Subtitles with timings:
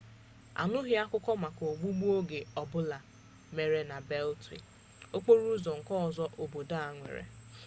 [0.61, 2.97] anụghị akụkọ maka ogbugbu oge ọbụla
[3.55, 4.65] mere na beltwee
[5.15, 7.23] okporo ụzọ nke ọzọ obodo a nwere